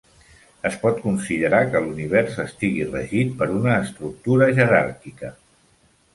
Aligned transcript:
Es 0.69 0.77
pot 0.85 0.95
considerar 1.03 1.59
que 1.73 1.81
l'univers 1.87 2.39
estigui 2.45 2.87
regit 2.89 3.37
per 3.43 3.49
una 3.59 3.77
estructura 3.83 4.51
jeràrquica. 4.63 5.33